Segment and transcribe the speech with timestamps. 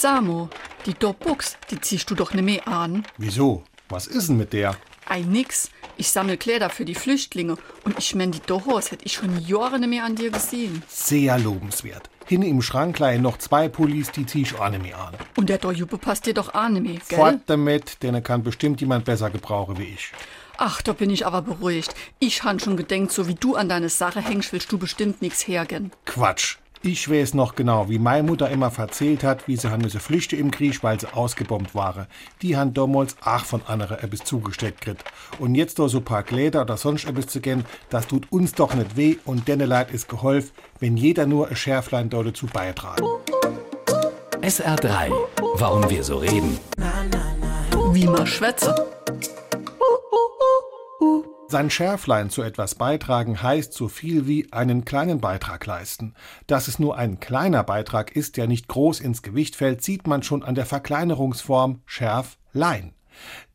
[0.00, 0.48] Samo,
[0.86, 3.04] die Dorbuchs, die ziehst du doch nicht mehr an.
[3.16, 3.64] Wieso?
[3.88, 4.76] Was ist denn mit der?
[5.08, 5.70] Ei, nix.
[5.96, 9.80] Ich sammle Kleider für die Flüchtlinge und ich mein, die Dohos hätte ich schon Jahre
[9.80, 10.84] nicht mehr an dir gesehen.
[10.86, 12.08] Sehr lobenswert.
[12.26, 15.14] Hin im Schrank liegen noch zwei Pullis, die zieh ich auch nicht mehr an.
[15.36, 17.18] Und der Dorjuppe passt dir doch auch nicht mehr, gell?
[17.18, 20.12] Fort damit, denn er kann bestimmt jemand besser gebrauchen wie ich.
[20.58, 21.96] Ach, da bin ich aber beruhigt.
[22.20, 25.48] Ich han schon gedenkt, so wie du an deine Sache hängst, willst du bestimmt nix
[25.48, 25.90] hergen.
[26.04, 26.58] Quatsch.
[26.82, 30.36] Ich weiß noch genau, wie meine Mutter immer verzählt hat, wie sie han müsse flüchte
[30.36, 32.06] im Krieg, weil sie ausgebombt waren.
[32.40, 35.04] Die han damals auch von anderen etwas zugesteckt kriegt.
[35.40, 38.74] Und jetzt da so paar Kleider oder sonst etwas zu gehen, das tut uns doch
[38.74, 43.04] nicht weh und denne Leid ist geholfen, wenn jeder nur ein Schärflein dort dazu beitragen.
[44.40, 45.10] SR3.
[45.56, 46.58] Warum wir so reden.
[47.92, 48.86] Wie man schwätze.
[51.50, 56.12] Sein Schärflein zu etwas beitragen heißt so viel wie einen kleinen Beitrag leisten.
[56.46, 60.22] Dass es nur ein kleiner Beitrag ist, der nicht groß ins Gewicht fällt, sieht man
[60.22, 62.92] schon an der Verkleinerungsform Schärflein.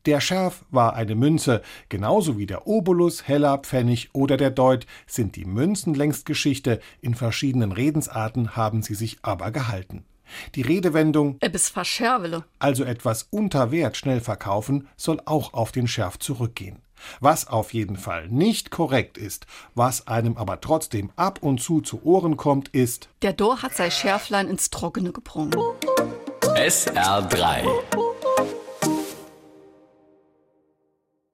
[0.06, 5.36] Der Scherf war eine Münze, genauso wie der Obolus, Heller, Pfennig oder der Deut sind
[5.36, 10.04] die Münzen längst Geschichte, in verschiedenen Redensarten haben sie sich aber gehalten.
[10.56, 11.38] Die Redewendung
[11.70, 12.44] verschervele.
[12.58, 16.83] also etwas unter Wert schnell verkaufen, soll auch auf den Scherf zurückgehen.
[17.20, 22.02] Was auf jeden Fall nicht korrekt ist, was einem aber trotzdem ab und zu zu
[22.04, 25.54] Ohren kommt, ist Der Dor hat sein Schärflein ins Trockene gebrungen.
[26.42, 27.64] SR3.